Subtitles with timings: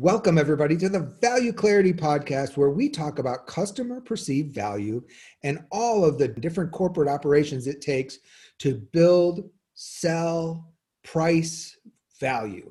[0.00, 5.02] Welcome, everybody, to the Value Clarity Podcast, where we talk about customer perceived value
[5.42, 8.18] and all of the different corporate operations it takes
[8.58, 11.76] to build, sell, price
[12.20, 12.70] value.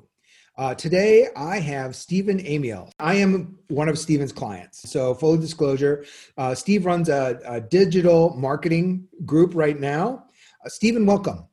[0.56, 2.90] Uh, today, I have Stephen Amiel.
[2.98, 4.90] I am one of Stephen's clients.
[4.90, 6.06] So, full disclosure,
[6.38, 10.24] uh, Steve runs a, a, digital marketing group right now.
[10.64, 11.44] Uh, Stephen, welcome.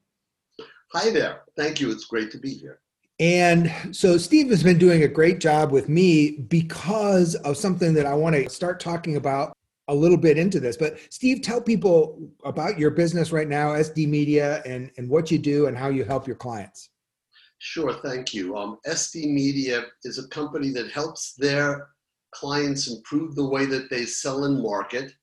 [0.93, 1.41] Hi there.
[1.57, 1.91] Thank you.
[1.91, 2.79] It's great to be here.
[3.19, 8.05] And so Steve has been doing a great job with me because of something that
[8.05, 9.53] I want to start talking about
[9.87, 10.75] a little bit into this.
[10.75, 15.37] But Steve, tell people about your business right now, SD Media, and, and what you
[15.37, 16.89] do and how you help your clients.
[17.59, 18.57] Sure, thank you.
[18.57, 21.89] Um, SD Media is a company that helps their
[22.33, 25.13] clients improve the way that they sell and market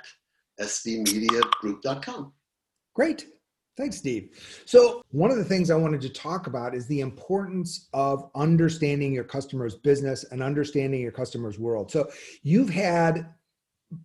[0.60, 2.34] sdmediagroup.com.
[2.94, 3.28] Great.
[3.78, 4.32] Thanks, Steve.
[4.66, 9.14] So, one of the things I wanted to talk about is the importance of understanding
[9.14, 11.92] your customer's business and understanding your customer's world.
[11.92, 12.10] So,
[12.42, 13.36] you've had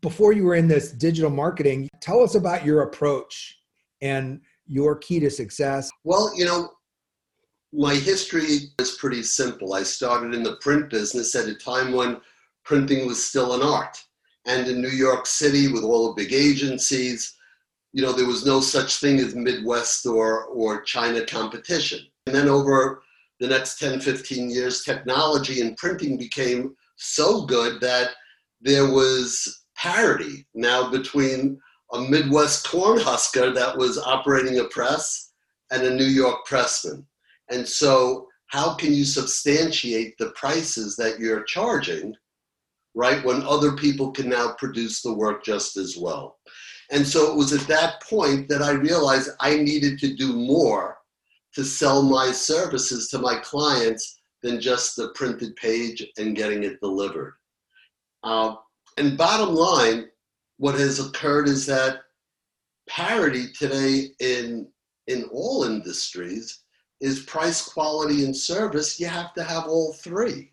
[0.00, 3.58] before you were in this digital marketing, tell us about your approach
[4.00, 5.90] and your key to success.
[6.04, 6.70] Well, you know,
[7.72, 9.74] my history is pretty simple.
[9.74, 12.20] I started in the print business at a time when
[12.64, 13.98] printing was still an art.
[14.46, 17.34] And in New York City, with all the big agencies,
[17.92, 22.00] you know, there was no such thing as Midwest or, or China competition.
[22.26, 23.02] And then over
[23.40, 28.10] the next 10, 15 years, technology and printing became so good that
[28.60, 31.60] there was parity now between
[31.92, 35.32] a Midwest cornhusker that was operating a press
[35.72, 37.04] and a New York pressman.
[37.50, 42.14] And so, how can you substantiate the prices that you're charging,
[42.94, 46.38] right, when other people can now produce the work just as well?
[46.90, 50.98] And so, it was at that point that I realized I needed to do more
[51.54, 56.80] to sell my services to my clients than just the printed page and getting it
[56.80, 57.34] delivered.
[58.22, 58.54] Uh,
[58.96, 60.08] and bottom line,
[60.58, 62.02] what has occurred is that
[62.88, 64.68] parity today in
[65.08, 66.60] in all industries
[67.00, 69.00] is price, quality, and service.
[69.00, 70.52] You have to have all three.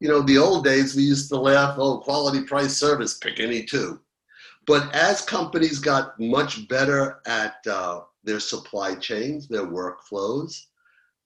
[0.00, 3.64] You know, the old days we used to laugh, oh, quality, price, service, pick any
[3.64, 4.00] two.
[4.66, 10.66] But as companies got much better at uh, their supply chains, their workflows,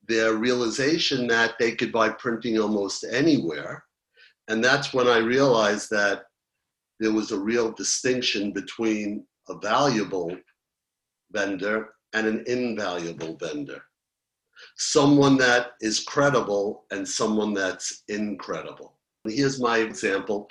[0.09, 3.85] their realization that they could buy printing almost anywhere.
[4.49, 6.25] And that's when I realized that
[7.03, 10.37] there was a real distinction between a valuable
[11.33, 13.83] vendor and an invaluable vendor.
[14.77, 18.99] Someone that is credible and someone that's incredible.
[19.27, 20.49] Here's my example.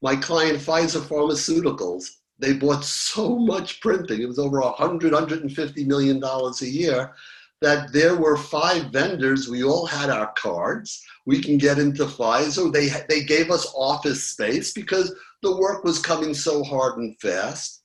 [0.00, 2.04] My client, Pfizer Pharmaceuticals,
[2.38, 7.12] they bought so much printing, it was over 100, 150 million dollars a year,
[7.60, 9.48] that there were five vendors.
[9.48, 11.02] We all had our cards.
[11.26, 12.72] We can get into Pfizer.
[12.72, 17.82] They, they gave us office space because the work was coming so hard and fast.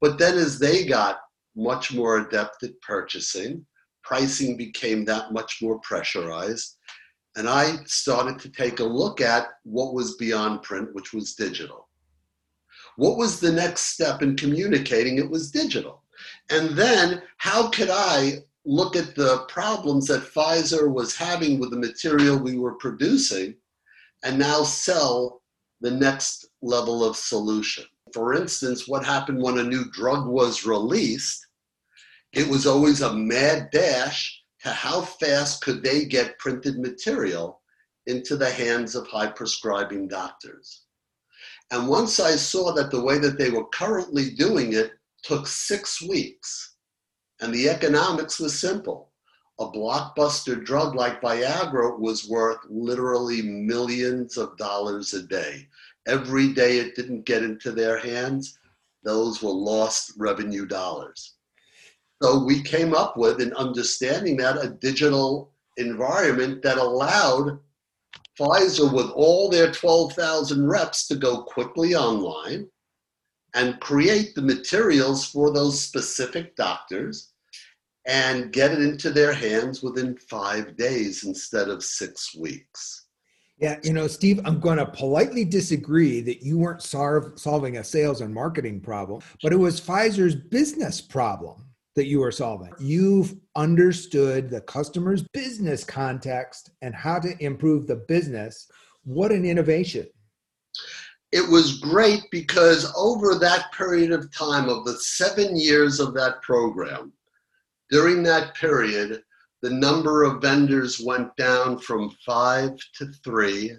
[0.00, 1.18] But then as they got
[1.56, 3.64] much more adept at purchasing,
[4.02, 6.76] pricing became that much more pressurized.
[7.36, 11.88] And I started to take a look at what was beyond print, which was digital.
[12.96, 15.18] What was the next step in communicating?
[15.18, 16.02] It was digital.
[16.50, 21.78] And then how could I look at the problems that Pfizer was having with the
[21.78, 23.54] material we were producing
[24.24, 25.40] and now sell
[25.80, 27.84] the next level of solution.
[28.12, 31.46] For instance, what happened when a new drug was released?
[32.32, 37.62] It was always a mad dash to how fast could they get printed material
[38.06, 40.82] into the hands of high prescribing doctors.
[41.70, 44.92] And once I saw that the way that they were currently doing it
[45.22, 46.75] took six weeks,
[47.40, 49.10] and the economics was simple.
[49.58, 55.66] A blockbuster drug like Viagra was worth literally millions of dollars a day.
[56.06, 58.58] Every day it didn't get into their hands,
[59.02, 61.34] those were lost revenue dollars.
[62.22, 67.58] So we came up with, in understanding that, a digital environment that allowed
[68.38, 72.68] Pfizer, with all their 12,000 reps, to go quickly online
[73.56, 77.32] and create the materials for those specific doctors
[78.06, 83.06] and get it into their hands within five days instead of six weeks.
[83.58, 88.20] Yeah, you know, Steve, I'm going to politely disagree that you weren't solving a sales
[88.20, 91.64] and marketing problem, but it was Pfizer's business problem
[91.94, 92.72] that you were solving.
[92.78, 98.70] You've understood the customer's business context and how to improve the business.
[99.04, 100.06] What an innovation.
[101.32, 106.40] It was great because over that period of time, of the seven years of that
[106.42, 107.12] program,
[107.90, 109.22] during that period,
[109.62, 113.72] the number of vendors went down from five to three.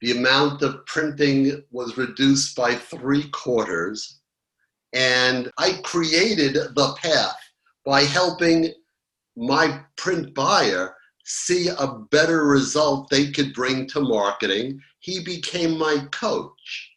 [0.00, 4.20] The amount of printing was reduced by three quarters.
[4.92, 7.38] And I created the path
[7.84, 8.72] by helping
[9.36, 10.94] my print buyer
[11.24, 14.80] see a better result they could bring to marketing.
[15.02, 16.90] He became my coach.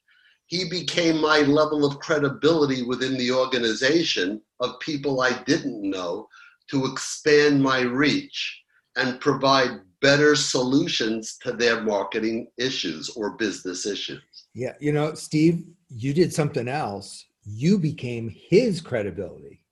[0.45, 6.27] He became my level of credibility within the organization of people I didn't know
[6.69, 8.61] to expand my reach
[8.95, 14.21] and provide better solutions to their marketing issues or business issues.
[14.53, 17.25] Yeah, you know, Steve, you did something else.
[17.43, 19.63] You became his credibility.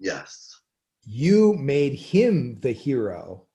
[0.00, 0.52] Yes.
[1.04, 3.46] You made him the hero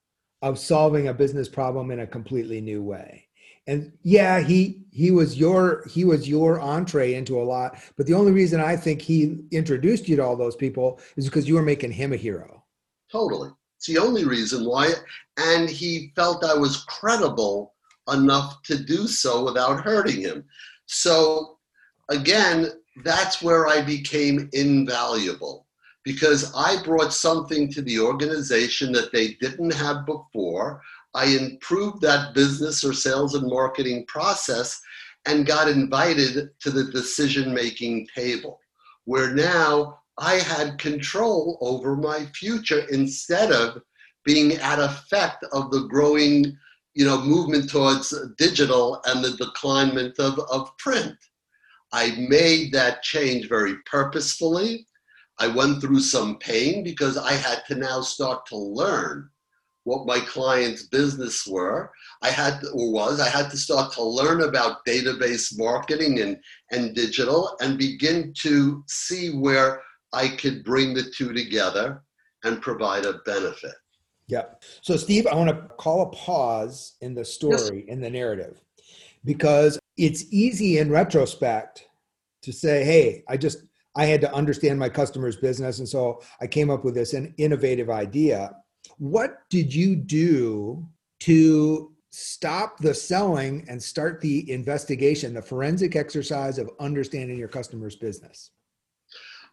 [0.41, 3.27] of solving a business problem in a completely new way.
[3.67, 8.13] And yeah, he he was your he was your entree into a lot, but the
[8.13, 11.61] only reason I think he introduced you to all those people is because you were
[11.61, 12.63] making him a hero.
[13.11, 13.49] Totally.
[13.77, 14.91] It's the only reason why
[15.37, 17.73] and he felt I was credible
[18.11, 20.43] enough to do so without hurting him.
[20.85, 21.57] So
[22.09, 22.69] again,
[23.03, 25.67] that's where I became invaluable
[26.03, 30.81] because I brought something to the organization that they didn't have before.
[31.13, 34.79] I improved that business or sales and marketing process
[35.25, 38.59] and got invited to the decision making table
[39.05, 43.81] where now I had control over my future instead of
[44.23, 46.57] being at effect of the growing
[46.93, 51.15] you know movement towards digital and the declinement of, of print.
[51.93, 54.85] I made that change very purposefully.
[55.39, 59.29] I went through some pain because I had to now start to learn
[59.83, 61.91] what my clients' business were.
[62.21, 66.37] I had to, or was I had to start to learn about database marketing and
[66.71, 69.81] and digital and begin to see where
[70.13, 72.03] I could bring the two together
[72.43, 73.75] and provide a benefit.
[74.27, 74.63] Yep.
[74.81, 77.93] So Steve, I want to call a pause in the story yes.
[77.93, 78.61] in the narrative
[79.25, 81.87] because it's easy in retrospect
[82.43, 83.63] to say, "Hey, I just
[83.95, 85.79] I had to understand my customer's business.
[85.79, 88.55] And so I came up with this an innovative idea.
[89.01, 90.87] What did you do
[91.21, 97.95] to stop the selling and start the investigation, the forensic exercise of understanding your customer's
[97.95, 98.51] business?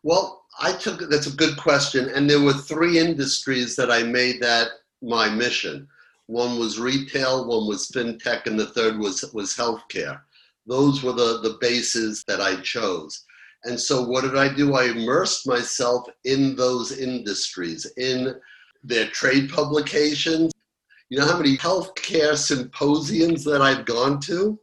[0.02, 2.10] Well, I took that's a good question.
[2.10, 4.68] And there were three industries that I made that
[5.00, 5.88] my mission.
[6.26, 10.20] One was retail, one was fintech, and the third was was healthcare.
[10.66, 13.24] Those were the, the bases that I chose.
[13.64, 14.74] And so, what did I do?
[14.74, 18.34] I immersed myself in those industries, in
[18.82, 20.52] their trade publications.
[21.10, 24.58] You know how many healthcare symposiums that I've gone to?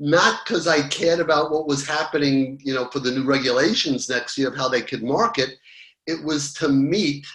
[0.00, 4.38] Not because I cared about what was happening, you know, for the new regulations next
[4.38, 5.50] year of how they could market.
[6.06, 7.26] It was to meet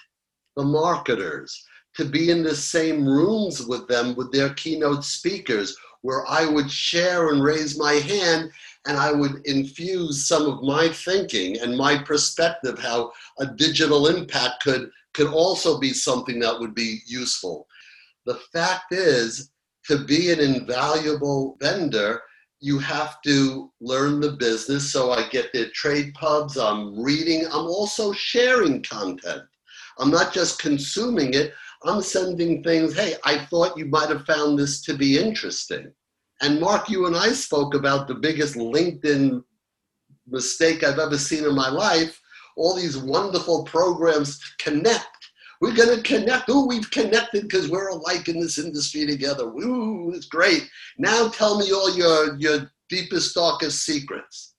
[0.56, 6.26] the marketers, to be in the same rooms with them, with their keynote speakers, where
[6.30, 8.52] I would share and raise my hand
[8.86, 14.64] and I would infuse some of my thinking and my perspective how a digital impact
[14.64, 17.68] could could also be something that would be useful.
[18.26, 19.52] The fact is,
[19.86, 22.22] to be an invaluable vendor,
[22.60, 24.92] you have to learn the business.
[24.92, 29.44] So I get their trade pubs, I'm reading, I'm also sharing content.
[30.00, 31.54] I'm not just consuming it,
[31.84, 35.92] I'm sending things, hey, I thought you might have found this to be interesting.
[36.42, 39.44] And Mark, you and I spoke about the biggest LinkedIn
[40.28, 42.20] mistake I've ever seen in my life
[42.56, 45.08] all these wonderful programs connect.
[45.62, 46.50] We're going to connect.
[46.50, 49.46] Oh, we've connected because we're alike in this industry together.
[49.46, 50.70] Ooh, it's great.
[50.98, 54.56] Now tell me all your, your deepest, darkest secrets.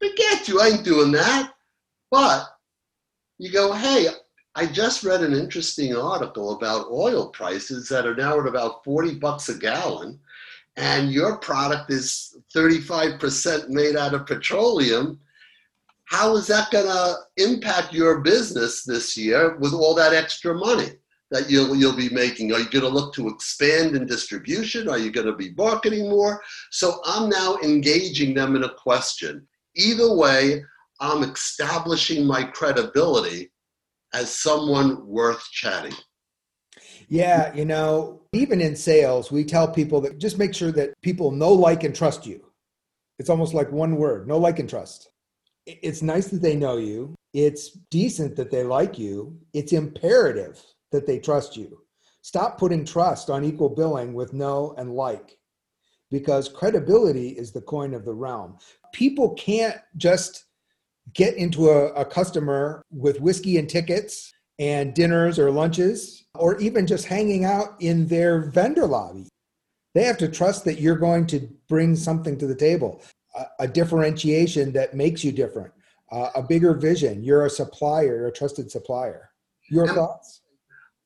[0.00, 1.52] Forget you, I ain't doing that.
[2.10, 2.46] But
[3.38, 4.08] you go, hey,
[4.54, 9.16] I just read an interesting article about oil prices that are now at about 40
[9.16, 10.18] bucks a gallon,
[10.76, 15.20] and your product is 35% made out of petroleum.
[16.08, 20.92] How is that going to impact your business this year with all that extra money
[21.30, 22.52] that you'll, you'll be making?
[22.52, 24.88] Are you going to look to expand in distribution?
[24.88, 26.42] Are you going to be marketing more?
[26.70, 29.46] So I'm now engaging them in a question.
[29.76, 30.64] Either way,
[30.98, 33.52] I'm establishing my credibility
[34.14, 35.94] as someone worth chatting.
[37.08, 41.30] Yeah, you know, even in sales, we tell people that just make sure that people
[41.32, 42.46] know, like, and trust you.
[43.18, 45.10] It's almost like one word know, like, and trust.
[45.68, 47.14] It's nice that they know you.
[47.34, 49.38] It's decent that they like you.
[49.52, 51.82] It's imperative that they trust you.
[52.22, 55.38] Stop putting trust on equal billing with know and like
[56.10, 58.56] because credibility is the coin of the realm.
[58.92, 60.46] People can't just
[61.14, 66.86] get into a, a customer with whiskey and tickets and dinners or lunches, or even
[66.86, 69.28] just hanging out in their vendor lobby.
[69.94, 73.00] They have to trust that you're going to bring something to the table,
[73.38, 75.72] a, a differentiation that makes you different,
[76.10, 77.22] uh, a bigger vision.
[77.22, 79.30] You're a supplier, a trusted supplier.
[79.70, 80.42] Your and thoughts?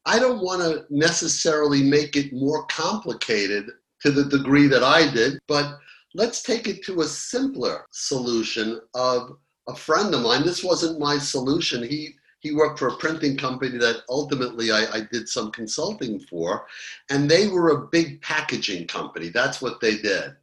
[0.04, 3.70] I don't want to necessarily make it more complicated
[4.00, 5.78] to the degree that I did, but
[6.14, 9.36] let's take it to a simpler solution of
[9.68, 10.44] a friend of mine.
[10.44, 11.82] This wasn't my solution.
[11.82, 16.66] He he worked for a printing company that ultimately I, I, did some consulting for,
[17.08, 19.28] and they were a big packaging company.
[19.28, 20.34] That's what they did.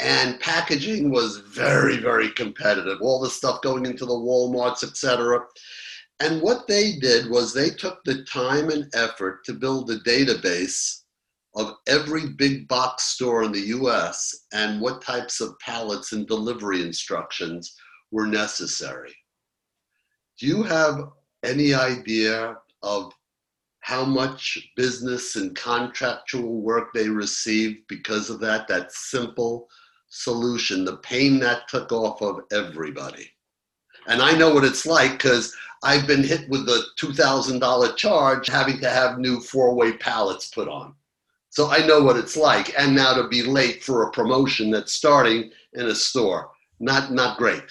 [0.00, 2.98] And packaging was very, very competitive.
[3.02, 5.40] All the stuff going into the Walmarts, etc.
[6.20, 11.00] And what they did was they took the time and effort to build a database
[11.54, 16.82] of every big box store in the US and what types of pallets and delivery
[16.82, 17.74] instructions
[18.10, 19.14] were necessary.
[20.38, 21.10] Do you have
[21.42, 23.12] any idea of
[23.80, 28.68] how much business and contractual work they received because of that?
[28.68, 29.68] That simple
[30.10, 33.30] solution, the pain that took off of everybody.
[34.06, 38.80] And I know what it's like because I've been hit with a $2,000 charge having
[38.80, 40.94] to have new four way pallets put on.
[41.48, 42.72] So I know what it's like.
[42.78, 47.38] And now to be late for a promotion that's starting in a store, not, not
[47.38, 47.64] great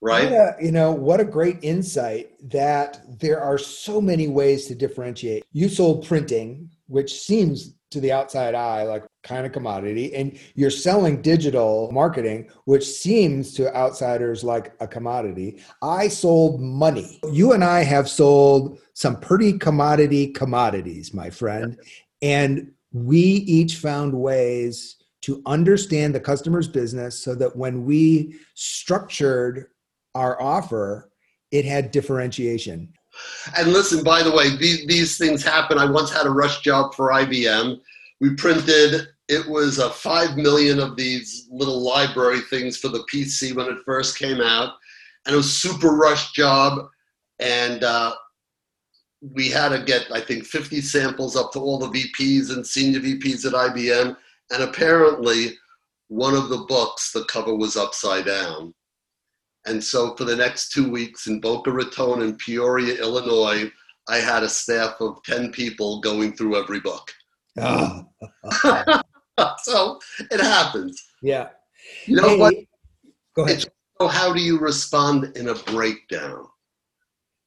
[0.00, 0.32] right?
[0.32, 5.44] A, you know, what a great insight that there are so many ways to differentiate.
[5.52, 10.70] You sold printing, which seems to the outside eye like kind of commodity, and you're
[10.70, 15.60] selling digital marketing, which seems to outsiders like a commodity.
[15.82, 17.20] I sold money.
[17.32, 21.78] You and I have sold some pretty commodity commodities, my friend,
[22.22, 29.66] and we each found ways to understand the customer's business so that when we structured
[30.14, 31.10] our offer,
[31.50, 32.92] it had differentiation.
[33.56, 35.78] And listen, by the way, these, these things happen.
[35.78, 37.80] I once had a rush job for IBM.
[38.20, 43.54] We printed, it was a 5 million of these little library things for the PC
[43.54, 44.74] when it first came out.
[45.26, 46.88] And it was super rush job.
[47.40, 48.14] And uh,
[49.20, 53.00] we had to get, I think, 50 samples up to all the VPs and senior
[53.00, 54.16] VPs at IBM.
[54.50, 55.56] And apparently,
[56.08, 58.74] one of the books, the cover was upside down.
[59.66, 63.70] And so for the next two weeks in Boca Raton and Peoria, Illinois,
[64.08, 67.10] I had a staff of 10 people going through every book.
[67.58, 68.04] Oh.
[69.58, 71.00] so it happens.
[71.22, 71.48] Yeah.
[72.06, 72.54] You know hey, what?
[73.36, 73.56] Go ahead.
[73.56, 73.66] It's,
[74.08, 76.46] how do you respond in a breakdown?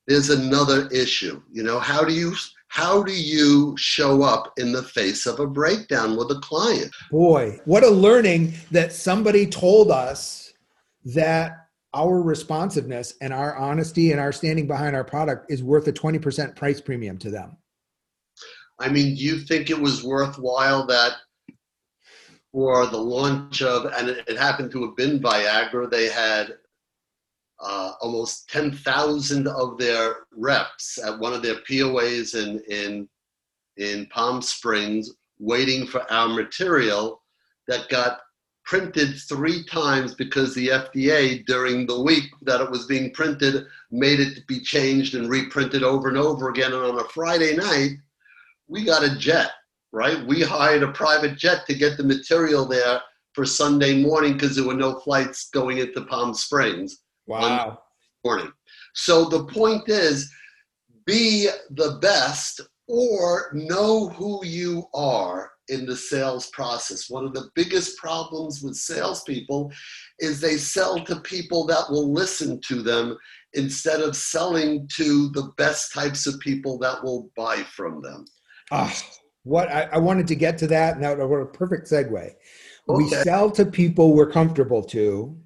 [0.07, 1.41] There's another issue.
[1.51, 2.35] You know, how do you
[2.67, 6.91] how do you show up in the face of a breakdown with a client?
[7.11, 10.53] Boy, what a learning that somebody told us
[11.05, 11.62] that
[11.93, 16.55] our responsiveness and our honesty and our standing behind our product is worth a 20%
[16.55, 17.57] price premium to them.
[18.79, 21.13] I mean, do you think it was worthwhile that
[22.51, 26.55] for the launch of, and it, happened to have been Viagra, they had
[27.59, 33.07] uh, almost 10,000 of their reps at one of their POAs in, in,
[33.77, 37.21] in Palm Springs waiting for our material
[37.67, 38.19] that got
[38.65, 44.19] printed three times because the FDA, during the week that it was being printed, made
[44.19, 46.73] it to be changed and reprinted over and over again.
[46.73, 47.91] And on a Friday night,
[48.67, 49.51] we got a jet,
[49.91, 50.25] right?
[50.25, 53.01] We hired a private jet to get the material there
[53.33, 56.99] for Sunday morning because there were no flights going into Palm Springs.
[57.27, 57.79] Wow.
[58.23, 58.51] Morning.
[58.93, 60.31] So the point is
[61.05, 67.09] be the best or know who you are in the sales process.
[67.09, 69.71] One of the biggest problems with salespeople
[70.19, 73.17] is they sell to people that will listen to them
[73.53, 78.25] instead of selling to the best types of people that will buy from them.
[78.71, 78.93] Ah,
[79.43, 82.31] what I, I wanted to get to that, and that what a perfect segue.
[82.87, 85.37] We sell to people we're comfortable to,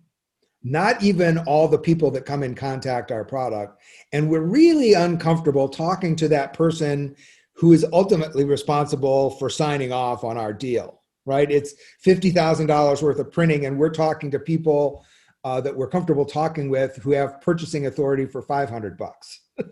[0.64, 3.80] not even all the people that come in contact our product,
[4.14, 7.16] and we're really uncomfortable talking to that person
[7.58, 11.02] who is ultimately responsible for signing off on our deal.
[11.26, 11.52] Right?
[11.52, 15.06] It's fifty thousand dollars worth of printing, and we're talking to people
[15.48, 19.42] uh, that we're comfortable talking with who have purchasing authority for five hundred bucks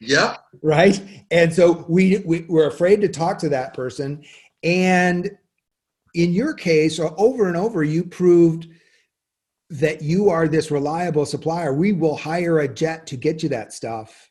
[0.00, 0.42] Yep.
[0.62, 4.24] right and so we, we we're afraid to talk to that person
[4.62, 5.30] and
[6.14, 8.68] in your case over and over you proved
[9.68, 13.74] that you are this reliable supplier we will hire a jet to get you that
[13.74, 14.30] stuff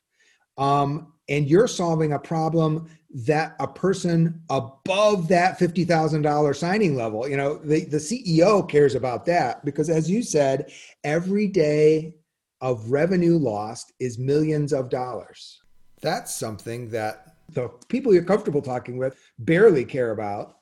[0.57, 7.37] um, and you're solving a problem that a person above that $50000 signing level you
[7.37, 10.71] know the, the ceo cares about that because as you said
[11.03, 12.13] every day
[12.61, 15.61] of revenue lost is millions of dollars
[16.01, 20.57] that's something that the people you're comfortable talking with barely care about.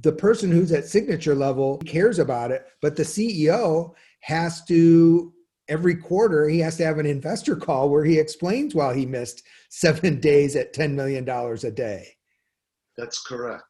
[0.00, 5.32] The person who's at signature level cares about it, but the CEO has to
[5.68, 9.42] every quarter he has to have an investor call where he explains why he missed
[9.68, 12.08] 7 days at 10 million dollars a day.
[12.96, 13.64] That's correct.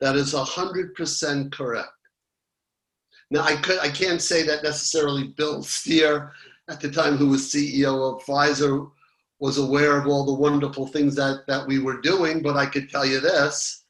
[0.00, 1.88] That is hundred percent correct.
[3.30, 6.32] Now I could I can't say that necessarily Bill Steere
[6.68, 8.90] at the time who was CEO of Pfizer
[9.40, 12.90] was aware of all the wonderful things that, that we were doing, but I could
[12.90, 13.84] tell you this.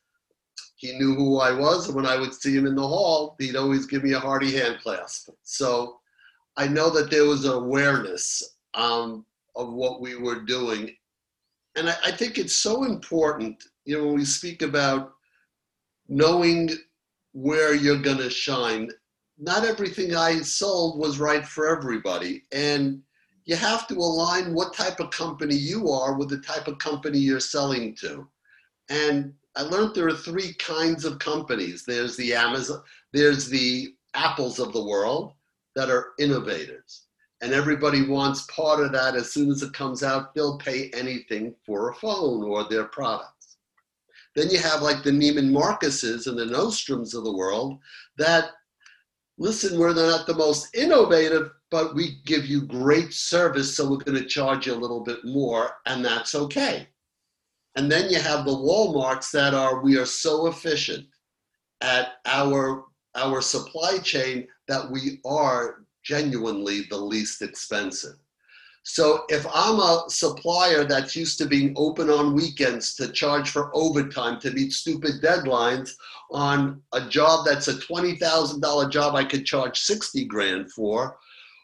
[0.77, 3.57] He knew who I was, and when I would see him in the hall, he'd
[3.57, 5.31] always give me a hearty hand clasp.
[5.43, 5.99] So
[6.57, 9.25] I know that there was awareness um,
[9.57, 10.95] of what we were doing.
[11.79, 15.13] And I, I think it's so important, you know, when we speak about
[16.09, 16.71] knowing
[17.33, 18.91] where you're going to shine,
[19.39, 22.43] not everything I sold was right for everybody.
[22.51, 23.01] And
[23.45, 27.19] you have to align what type of company you are with the type of company
[27.19, 28.29] you're selling to.
[28.89, 31.85] And I learned there are three kinds of companies.
[31.87, 35.35] There's the Amazon, there's the Apples of the world
[35.77, 37.08] that are innovators.
[37.41, 41.55] And everybody wants part of that as soon as it comes out, they'll pay anything
[41.65, 43.59] for a phone or their products.
[44.35, 47.79] Then you have like the Neiman Marcuses and the Nordstroms of the world
[48.19, 48.51] that
[49.39, 54.21] listen, we're not the most innovative, but we give you great service, so we're going
[54.21, 56.89] to charge you a little bit more, and that's okay.
[57.77, 61.07] And then you have the Walmarts that are we are so efficient
[61.81, 68.17] at our our supply chain that we are genuinely the least expensive.
[68.83, 73.71] So if I'm a supplier that's used to being open on weekends to charge for
[73.75, 75.91] overtime to meet stupid deadlines
[76.31, 81.19] on a job that's a $20,000 job I could charge 60 grand for,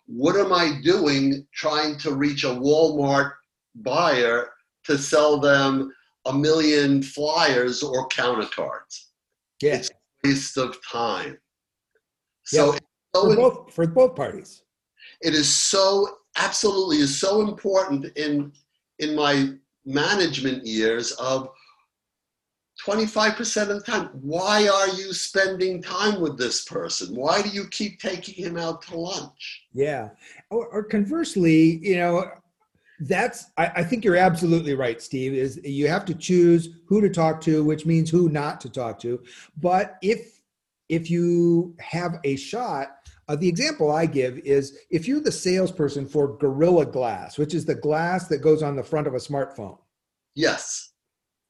[0.07, 3.33] what am I doing trying to reach a Walmart
[3.77, 4.51] buyer
[4.85, 5.91] to sell them
[6.27, 9.13] a million flyers or counter cards?
[9.63, 9.77] Yeah.
[9.77, 11.39] It's a waste of time.
[12.45, 12.77] So.
[13.15, 14.63] So For both for both parties.
[15.23, 18.53] it is so absolutely is so important in
[18.99, 19.51] in my
[19.87, 21.49] management years of
[22.85, 27.67] 25% of the time why are you spending time with this person why do you
[27.69, 30.11] keep taking him out to lunch Yeah.
[30.51, 32.31] Or, or conversely, you know,
[33.01, 35.35] that's I, I think you're absolutely right, Steve.
[35.35, 39.01] Is you have to choose who to talk to, which means who not to talk
[39.01, 39.21] to.
[39.61, 40.41] But if
[40.89, 46.07] if you have a shot, uh, the example I give is if you're the salesperson
[46.07, 49.79] for Gorilla Glass, which is the glass that goes on the front of a smartphone,
[50.35, 50.95] yes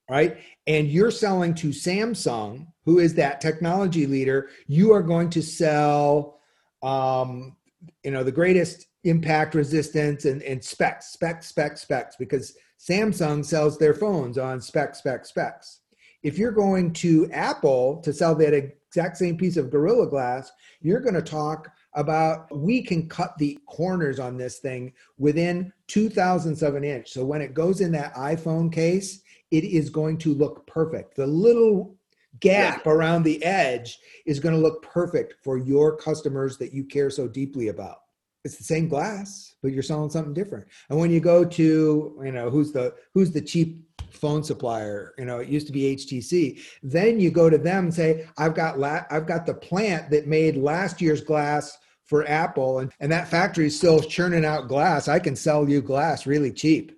[0.09, 0.37] right?
[0.67, 4.49] And you're selling to Samsung, who is that technology leader.
[4.67, 6.39] You are going to sell,
[6.83, 7.55] um,
[8.03, 13.77] you know, the greatest impact resistance and, and specs, specs, specs, specs, because Samsung sells
[13.77, 15.81] their phones on spec, spec, specs.
[16.23, 18.53] If you're going to Apple to sell that
[18.95, 23.59] exact same piece of Gorilla Glass, you're going to talk about we can cut the
[23.65, 27.11] corners on this thing within two thousandths of an inch.
[27.11, 31.15] So when it goes in that iPhone case, it is going to look perfect.
[31.15, 31.97] The little
[32.39, 37.09] gap around the edge is going to look perfect for your customers that you care
[37.09, 37.97] so deeply about.
[38.43, 40.67] It's the same glass, but you're selling something different.
[40.89, 45.25] And when you go to, you know, who's the who's the cheap phone supplier, you
[45.25, 46.59] know, it used to be HTC.
[46.83, 50.27] Then you go to them and say, "I've got la- I've got the plant that
[50.27, 55.07] made last year's glass for Apple and, and that factory is still churning out glass,
[55.07, 56.91] I can sell you glass really cheap.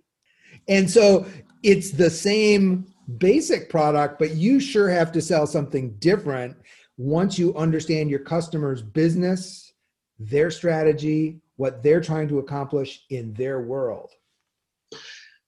[0.68, 1.26] And so
[1.64, 6.58] it's the same basic product, but you sure have to sell something different
[6.98, 9.74] once you understand your customer's business,
[10.20, 14.12] their strategy, what they're trying to accomplish in their world.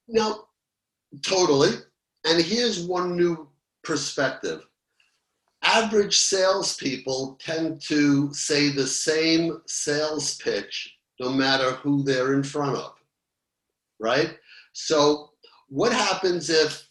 [0.08, 0.46] Now,
[1.22, 1.72] totally.
[2.26, 3.48] And here's one new
[3.84, 4.66] perspective
[5.64, 12.78] average salespeople tend to say the same sales pitch no matter who they're in front
[12.78, 12.94] of,
[14.00, 14.38] right?
[14.74, 15.32] So,
[15.68, 16.88] what happens if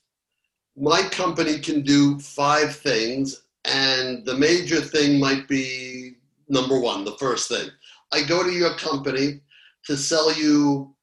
[0.77, 6.17] my company can do five things, and the major thing might be
[6.49, 7.69] number one, the first thing?
[8.13, 9.41] I go to your company
[9.87, 10.95] to sell you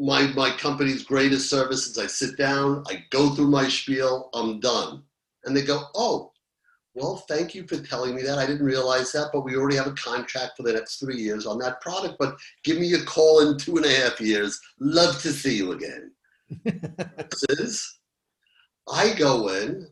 [0.00, 4.58] my, my company's greatest service is I sit down, I go through my spiel, I'm
[4.58, 5.02] done.
[5.44, 6.32] And they go, Oh,
[6.94, 8.38] well, thank you for telling me that.
[8.38, 11.46] I didn't realize that, but we already have a contract for the next three years
[11.46, 12.16] on that product.
[12.18, 14.58] But give me a call in two and a half years.
[14.80, 16.12] Love to see you again.
[18.92, 19.86] I go in,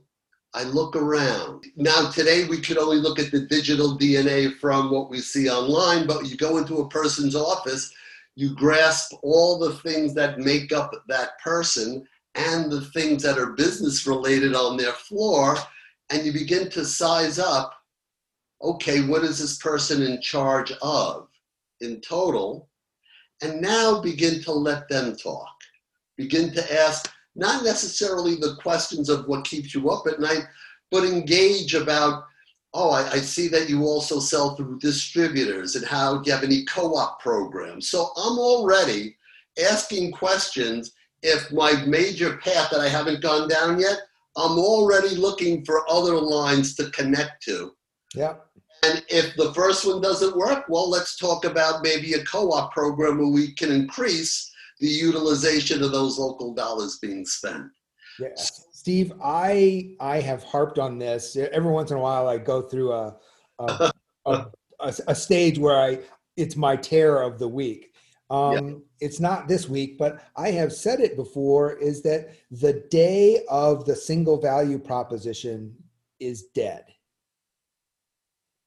[0.54, 1.66] I look around.
[1.76, 6.06] Now, today we could only look at the digital DNA from what we see online,
[6.06, 7.92] but you go into a person's office,
[8.38, 13.55] you grasp all the things that make up that person and the things that are
[13.55, 15.57] business related on their floor
[16.11, 17.74] and you begin to size up
[18.62, 21.29] okay, what is this person in charge of
[21.81, 22.68] in total?
[23.42, 25.55] And now begin to let them talk.
[26.16, 30.44] Begin to ask not necessarily the questions of what keeps you up at night,
[30.90, 32.24] but engage about,
[32.74, 36.44] oh, I, I see that you also sell through distributors and how do you have
[36.44, 37.90] any co op programs?
[37.90, 39.16] So I'm already
[39.70, 43.98] asking questions if my major path that I haven't gone down yet
[44.38, 47.72] I'm already looking for other lines to connect to.
[48.14, 48.35] Yeah.
[48.85, 52.72] And if the first one doesn't work, well, let's talk about maybe a co op
[52.72, 57.64] program where we can increase the utilization of those local dollars being spent.
[58.20, 58.28] Yeah.
[58.88, 61.37] Steve, I I have harped on this.
[61.37, 63.16] Every once in a while I go through a
[63.59, 63.92] a,
[64.24, 64.46] a,
[64.81, 65.98] a, a stage where I
[66.38, 67.92] it's my tear of the week.
[68.31, 68.79] Um, yep.
[69.01, 73.85] It's not this week, but I have said it before is that the day of
[73.85, 75.77] the single value proposition
[76.18, 76.87] is dead.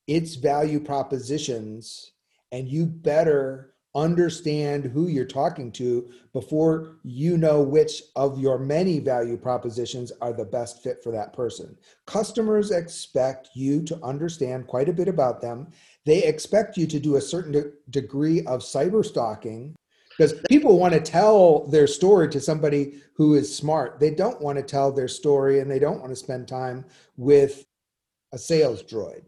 [0.05, 2.11] It's value propositions,
[2.51, 8.99] and you better understand who you're talking to before you know which of your many
[8.99, 11.77] value propositions are the best fit for that person.
[12.05, 15.67] Customers expect you to understand quite a bit about them
[16.05, 19.75] they expect you to do a certain de- degree of cyber stalking
[20.09, 23.99] because people want to tell their story to somebody who is smart.
[23.99, 26.85] They don't want to tell their story and they don't want to spend time
[27.17, 27.65] with
[28.33, 29.23] a sales droid.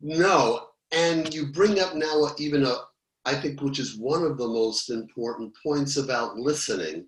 [0.00, 2.76] No, and you bring up now even a
[3.24, 7.06] I think which is one of the most important points about listening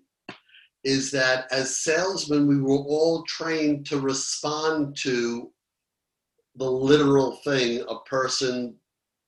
[0.83, 5.51] is that as salesmen we were all trained to respond to
[6.55, 8.75] the literal thing a person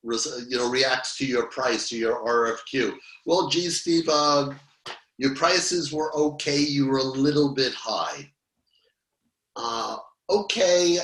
[0.03, 2.95] you know reacts to your price to your RFQ.
[3.25, 4.51] Well, gee, Steve, uh,
[5.17, 6.57] your prices were okay.
[6.57, 8.31] You were a little bit high.
[9.55, 9.97] Uh,
[10.29, 10.97] okay.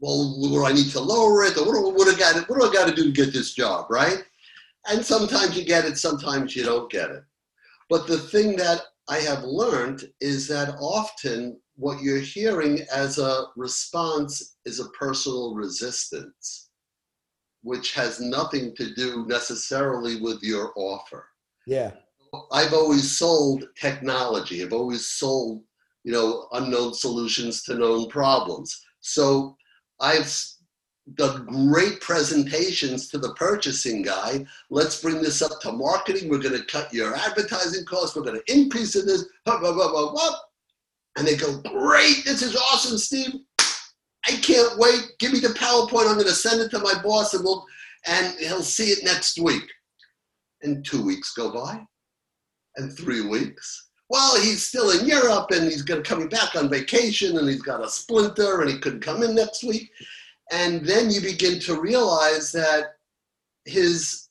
[0.00, 1.56] Well, do I need to lower it?
[1.56, 3.54] What, do, what, do I got, what do I got to do to get this
[3.54, 4.22] job, right?
[4.88, 7.22] And sometimes you get it, sometimes you don't get it.
[7.90, 13.44] But the thing that I have learned is that often what you're hearing as a
[13.56, 16.68] response is a personal resistance
[17.62, 21.26] which has nothing to do necessarily with your offer.
[21.66, 21.92] Yeah.
[22.52, 24.62] I've always sold technology.
[24.62, 25.62] I've always sold,
[26.04, 28.80] you know, unknown solutions to known problems.
[29.00, 29.56] So
[30.00, 30.32] I've
[31.14, 34.44] done great presentations to the purchasing guy.
[34.70, 36.28] Let's bring this up to marketing.
[36.28, 38.16] We're going to cut your advertising costs.
[38.16, 39.26] We're going to increase in this.
[39.44, 40.34] Blah, blah, blah,
[41.16, 42.24] and they go, great.
[42.24, 43.40] This is awesome, Steve.
[44.26, 45.02] I can't wait.
[45.18, 46.08] Give me the PowerPoint.
[46.08, 47.66] I'm going to send it to my boss, and we'll
[48.06, 49.64] and he'll see it next week.
[50.62, 51.80] And two weeks go by,
[52.76, 53.88] and three weeks.
[54.10, 57.62] Well, he's still in Europe, and he's going to coming back on vacation, and he's
[57.62, 59.90] got a splinter, and he couldn't come in next week.
[60.50, 62.96] And then you begin to realize that
[63.64, 64.28] his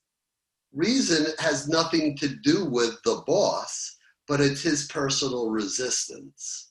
[0.73, 6.67] reason has nothing to do with the boss, but it's his personal resistance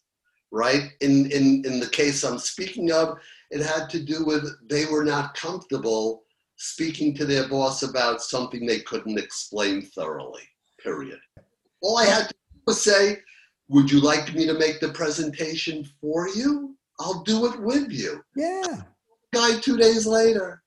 [0.57, 0.93] right?
[1.01, 3.19] In, in, in the case I'm speaking of,
[3.51, 6.23] it had to do with they were not comfortable
[6.57, 10.43] speaking to their boss about something they couldn't explain thoroughly,
[10.83, 11.19] period.
[11.83, 13.19] All I had to do was say,
[13.69, 16.77] Would you like me to make the presentation for you?
[16.99, 18.23] I'll do it with you.
[18.35, 18.83] Yeah.
[19.37, 20.63] Guy two days later.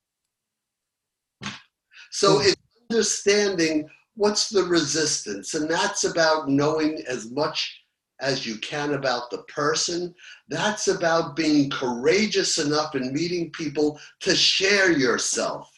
[2.11, 2.41] So hmm.
[2.47, 2.55] it's
[2.91, 5.55] understanding what's the resistance.
[5.55, 7.83] And that's about knowing as much
[8.21, 10.13] as you can about the person.
[10.49, 15.71] That's about being courageous enough in meeting people to share yourself.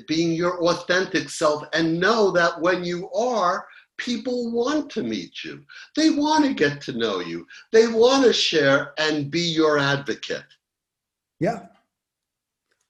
[0.08, 3.66] being your authentic self, and know that when you are,
[4.00, 5.64] people want to meet you.
[5.96, 7.46] They want to get to know you.
[7.72, 10.46] They want to share and be your advocate.
[11.40, 11.68] Yeah.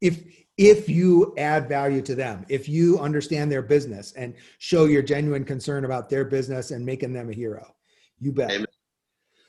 [0.02, 0.24] If
[0.58, 5.46] if you add value to them, if you understand their business and show your genuine
[5.46, 7.66] concern about their business and making them a hero,
[8.20, 8.52] you bet.
[8.52, 8.66] Amen.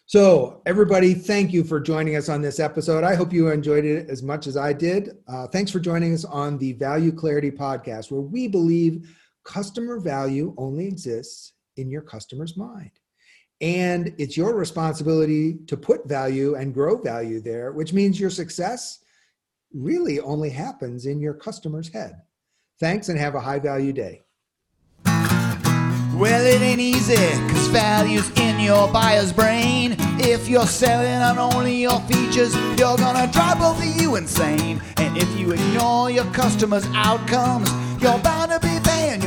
[0.07, 3.05] So, everybody, thank you for joining us on this episode.
[3.05, 5.19] I hope you enjoyed it as much as I did.
[5.29, 9.09] Uh, thanks for joining us on the Value Clarity Podcast, where we believe
[9.45, 12.91] customer value only exists in your customer's mind.
[13.61, 19.01] And it's your responsibility to put value and grow value there, which means your success
[19.75, 22.23] really only happens in your customer's head.
[22.81, 24.23] Thanks and have a high value day.
[25.05, 27.17] Well, it ain't easy,
[27.49, 29.97] cause value's in your buyer's brain.
[30.19, 34.83] If you're selling on only your features, you're gonna drive both of you insane.
[34.99, 37.71] And if you ignore your customers' outcomes,
[38.03, 38.70] you're bound to be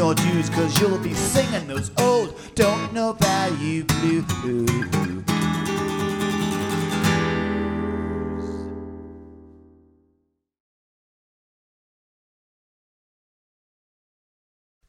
[0.03, 3.85] your dues, cause you'll be singing those old don't know blues.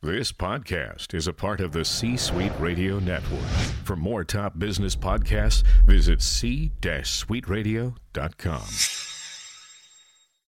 [0.03, 3.41] This podcast is a part of the C Suite Radio Network.
[3.85, 9.14] For more top business podcasts, visit c-suiteradio.com.